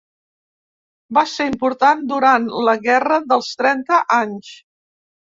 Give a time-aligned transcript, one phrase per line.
[1.17, 4.49] Va ser important durant la Guerra dels Trenta Anys.